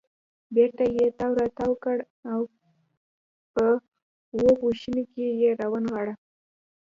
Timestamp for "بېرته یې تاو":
0.55-1.71